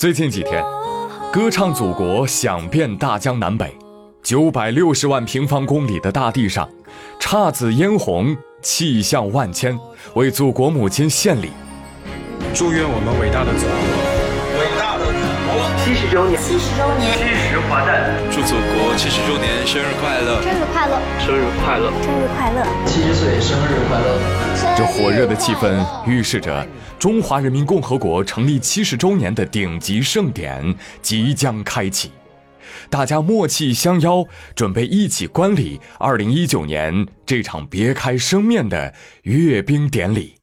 [0.00, 0.64] 最近几天，
[1.30, 3.70] 歌唱祖国响遍大江南北，
[4.22, 6.66] 九百六十万平方公里的大地上，
[7.20, 9.78] 姹紫嫣红，气象万千，
[10.14, 11.50] 为祖国母亲献礼。
[12.54, 13.99] 祝愿我们伟大的祖国，
[15.90, 24.76] 七十周年，七十周年，七十华诞，祝祖国七十周年生日快乐，生日快乐，生日快乐，生日快乐，七十岁生日快乐。
[24.76, 26.64] 这火热的气氛预示着
[26.96, 32.12] 中华人民共和国成立七十周年的顶级盛典即将开启，
[32.88, 40.36] 大家默契相邀，准备一起观礼二零一九年这场别开生面的阅兵典礼。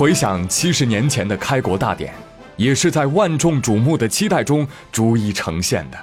[0.00, 2.14] 回想七十年前的开国大典，
[2.56, 5.98] 也是在万众瞩目的期待中逐一呈现的。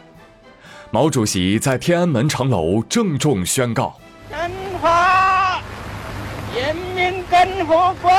[0.91, 3.99] 毛主席在天安门城楼郑重宣告
[4.29, 4.37] ：“中
[4.79, 5.59] 华
[6.55, 8.11] 人民共和国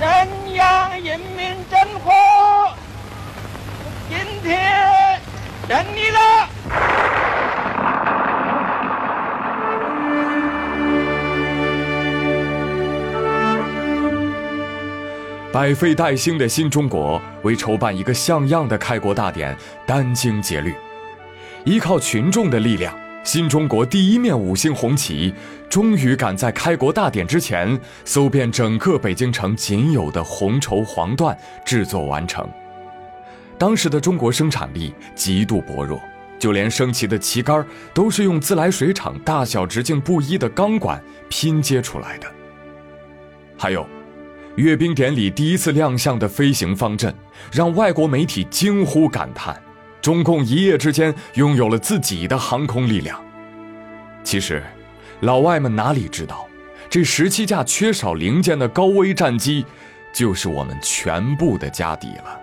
[0.00, 2.10] 中央人民政府
[4.08, 5.20] 今天
[5.68, 6.18] 成立了。”
[15.64, 20.74] 百废待兴的新中国为筹办一个像样的开国大典殚精竭虑，
[21.64, 25.32] 依靠群众的力量，新中国第一面五星红旗
[25.70, 31.34] 终于赶在开国大典之前搜遍整个北京城仅有的红绸黄缎，
[31.64, 32.46] 制作完成。
[33.56, 35.98] 当时的中国生产力极度薄弱，
[36.38, 42.26] 就连升旗的旗杆都是用自来水厂大小直径不一的钢管拼接出来的。
[43.56, 43.88] 还有。
[44.56, 47.12] 阅兵典礼第一次亮相的飞行方阵，
[47.50, 49.60] 让外国媒体惊呼感叹：
[50.00, 53.20] 中共一夜之间拥有了自己的航空力量。
[54.22, 54.62] 其实，
[55.20, 56.46] 老外们哪里知道，
[56.88, 59.66] 这十七架缺少零件的高危战机，
[60.12, 62.40] 就是我们全部的家底了。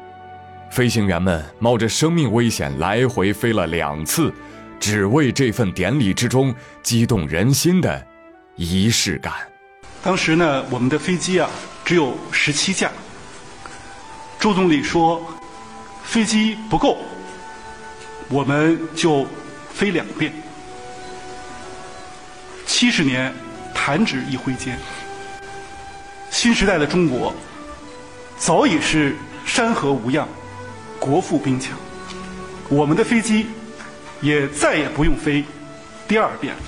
[0.69, 4.34] 飞行员们冒着生命危险来回飞了两次，
[4.81, 6.53] 只为这份典礼之中
[6.84, 8.06] 激动人心的
[8.58, 9.31] 仪式感。
[10.03, 11.50] 当时呢，我们的飞机啊。
[11.84, 12.92] 只有十七架。
[14.40, 15.22] 周总理说，
[16.03, 16.97] 飞机不够，
[18.30, 19.28] 我们就
[19.74, 20.34] 飞两遍。
[22.66, 23.34] 七十年
[23.74, 24.80] 弹指一挥间，
[26.31, 27.34] 新时代的中国
[28.38, 29.16] 早已是
[29.46, 30.28] 山河无恙，
[31.00, 31.78] 国富兵强。
[32.70, 33.47] 我们的飞机
[34.22, 35.44] 也再也不用飞
[36.08, 36.62] 第二遍了。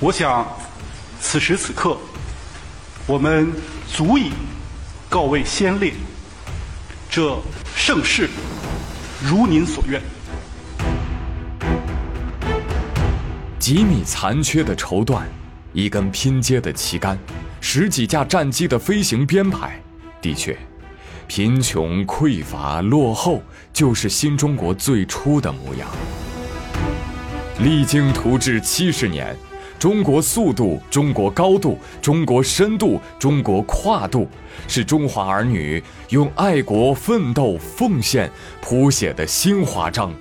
[0.00, 0.46] 我想，
[1.20, 1.96] 此时此刻。
[3.06, 3.50] 我们
[4.00, 4.30] 足以
[5.10, 5.92] 告慰先烈，
[7.10, 7.38] 这
[7.76, 8.30] 盛世
[9.22, 10.00] 如您所愿。
[13.58, 15.24] 几米残缺的绸缎，
[15.74, 17.18] 一根拼接的旗杆，
[17.60, 19.78] 十几架战机的飞行编排，
[20.22, 20.56] 的确，
[21.26, 25.86] 贫穷、匮乏、落后，就是新中国最初的模样。
[27.58, 29.36] 励精图治七十年。
[29.80, 34.28] 中国速度、中国高度、中国深度、中国跨度，
[34.68, 38.30] 是中华儿女用爱国奋斗奉献
[38.60, 40.12] 谱写的新华章。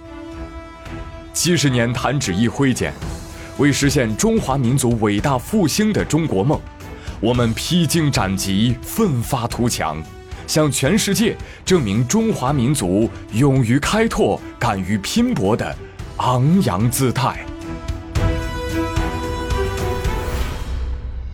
[1.34, 2.94] 七十年弹指一挥间，
[3.58, 6.58] 为实现中华民族伟大复兴的中国梦，
[7.20, 10.02] 我们披荆斩棘、奋发图强，
[10.48, 15.76] 向全世界证明中华民族勇于开拓、敢于拼搏的
[16.16, 17.46] 昂扬姿态。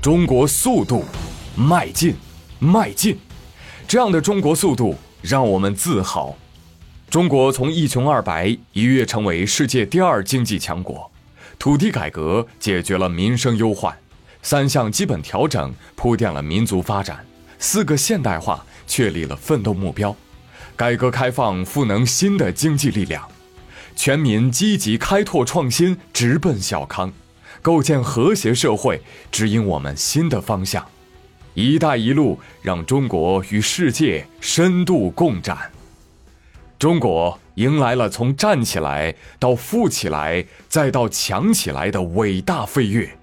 [0.05, 1.03] 中国速度，
[1.55, 2.13] 迈进，
[2.59, 3.17] 迈进，
[3.87, 6.37] 这样的中国速度让我们自豪。
[7.09, 11.09] 中国从一穷二白一跃成为世界第二经济强国，
[11.57, 13.97] 土地改革解决了民生忧患，
[14.43, 17.25] 三项基本调整铺垫了民族发展，
[17.57, 20.15] 四个现代化确立了奋斗目标，
[20.75, 23.27] 改革开放赋能新的经济力量，
[23.95, 27.11] 全民积极开拓创新，直奔小康。
[27.65, 29.01] 构建和谐社会，
[29.31, 30.87] 指引我们新的方向。
[31.55, 35.71] “一带一路”让中国与世界深度共展。
[36.77, 43.17] 中国迎来了从站起来到富起来再到强起来的伟大飞跃，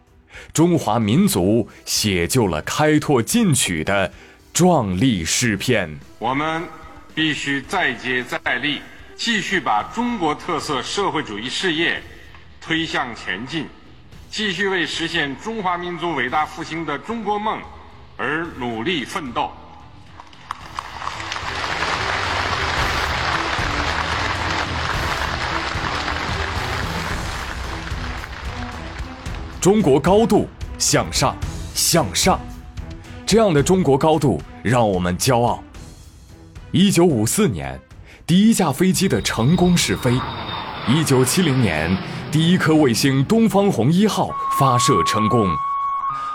[0.53, 4.12] 中华民族写就了开拓进取的
[4.53, 5.89] 壮丽诗篇。
[6.19, 6.65] 我们
[7.15, 8.81] 必须再接再厉，
[9.15, 12.03] 继续把中国特色社会主义事业
[12.61, 13.67] 推向前进。
[14.32, 17.61] 继续为实现中华民族伟大复兴的中国梦
[18.17, 19.50] 而努力奋斗。
[29.61, 30.49] 中国高度
[30.79, 31.37] 向上，
[31.75, 32.40] 向上，
[33.26, 35.62] 这样的中国高度让我们骄傲。
[36.70, 37.79] 一九五四年，
[38.26, 40.19] 第一架飞机的成功试飞；
[40.88, 41.94] 一九七零年，
[42.32, 45.46] 第一颗卫星“东方红一号”发射成功；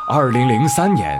[0.07, 1.19] 二零零三年，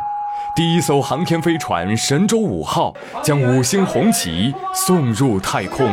[0.56, 2.94] 第一艘航天飞船“神舟五号”
[3.26, 5.88] 将五星红旗送入太空。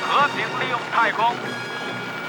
[0.00, 1.34] 和平利用太空，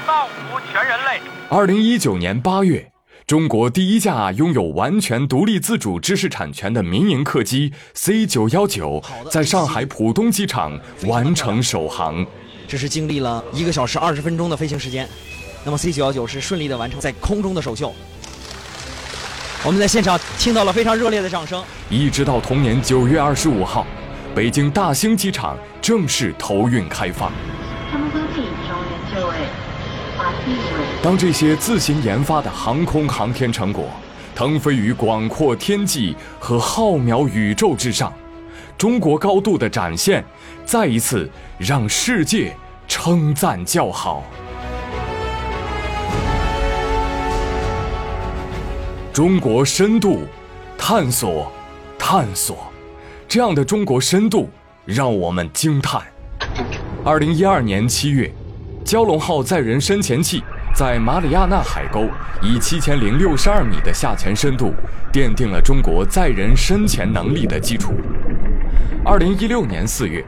[0.05, 1.21] 造福全人类。
[1.47, 2.91] 二零一九年八月。
[3.25, 12.25] 中国第一架拥有完全独立自主知识产权的民营客机 C 九幺九，在上海浦东机场完成首航。
[12.69, 15.09] 这是经历了一个小时二十分钟的飞行时间，
[15.65, 17.91] 那么 C 九幺九是顺利的完成在空中的首秀。
[19.65, 21.63] 我们在现场听到了非常热烈的掌声。
[21.89, 23.87] 一直到同年九月二十五号，
[24.35, 27.31] 北京大兴机场正式投运开放。
[31.01, 33.89] 当这些自行研发的航空航天成果
[34.35, 38.13] 腾飞于广阔天际和浩渺宇宙之上，
[38.79, 40.23] 中国高度的展现，
[40.63, 42.55] 再一次让世界
[42.87, 44.23] 称赞叫好。
[49.11, 50.21] 中国深度
[50.77, 51.51] 探索，
[51.97, 52.71] 探索，
[53.27, 54.49] 这样的中国深度
[54.85, 56.01] 让我们惊叹。
[57.03, 58.31] 二零一二年七月，
[58.85, 60.41] 蛟龙号载人深潜器。
[60.73, 62.07] 在马里亚纳海沟
[62.41, 64.71] 以七千零六十二米的下潜深度，
[65.11, 67.91] 奠定了中国载人深潜能力的基础。
[69.05, 70.23] 二零一六年四月，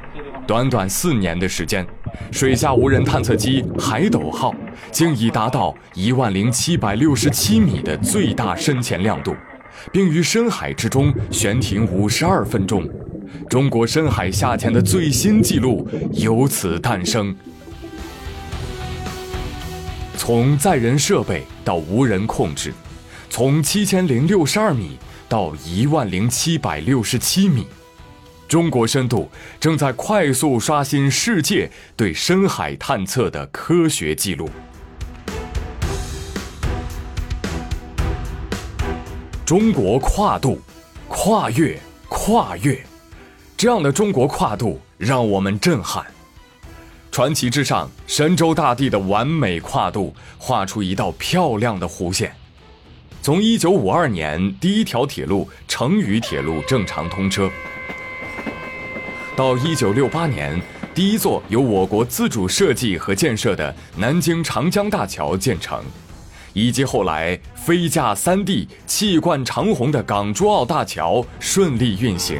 [0.47, 1.85] 短短四年的时间，
[2.31, 4.55] 水下无人探测机“海斗号”
[4.91, 9.35] 竟已达到一万零七百六十七米的最大深潜亮度，
[9.91, 12.89] 并于深海之中悬停五十二分钟。
[13.49, 17.35] 中国深海下潜的最新纪录由此诞生。
[20.15, 22.73] 从载人设备到无人控制，
[23.29, 24.97] 从七千零六十二米
[25.27, 27.65] 到一万零七百六十七米，
[28.51, 29.31] 中国深度
[29.61, 34.49] 正在快速刷新世界对深海探测的科学记录。
[39.45, 40.59] 中国跨度，
[41.07, 42.77] 跨越，跨越，
[43.55, 46.05] 这样的中国跨度让我们震撼。
[47.09, 52.35] 传奇之上，神州大地的完美跨度画出一道漂亮的弧线。
[53.21, 57.49] 从一九五二年第一条铁路成渝铁路正常通车，
[59.41, 60.61] 到一九六八年
[60.93, 65.83] 第一座由我国自主设计和建设的南京长江大桥建成，
[66.53, 72.39] 以及后来飞架三 D、气贯长虹的港珠澳大桥顺利运行，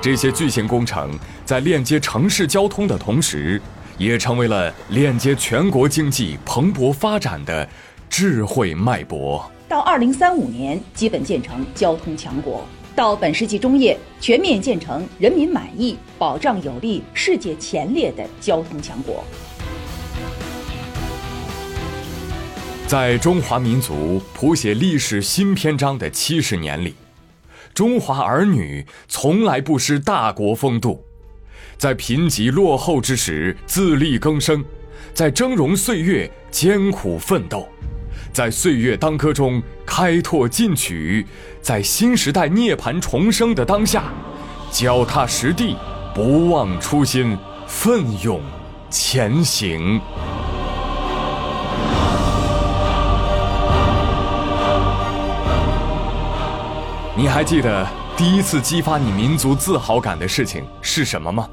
[0.00, 1.10] 这些巨型工程
[1.44, 3.60] 在链接城市交通的同时。
[3.98, 7.66] 也成为了链接全国经济蓬勃发展的
[8.08, 9.44] 智慧脉搏。
[9.68, 12.62] 到二零三五年，基本建成交通强国；
[12.96, 19.22] 到本世纪中叶，全面建成人民满意、保障有力、世界前列的交通强国。
[22.86, 26.94] 在中华民族谱写历史新篇章的七十年里，
[27.74, 31.04] 中华儿女从来不失大国风度。
[31.76, 34.64] 在贫瘠落后之时自力更生，
[35.12, 37.68] 在峥嵘岁月艰苦奋斗，
[38.36, 41.26] 在岁月当歌中开拓进取，
[41.62, 44.12] 在新时代涅槃重生的当下，
[44.70, 45.74] 脚踏实地，
[46.14, 47.34] 不忘初心，
[47.66, 48.42] 奋勇
[48.90, 49.98] 前行。
[57.16, 57.88] 你还记得
[58.18, 61.48] 第一次激发你民族自豪感的事情是什么吗？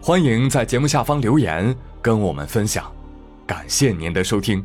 [0.00, 2.84] 欢迎在节目下方留言跟我们分享，
[3.44, 4.64] 感谢您的收听。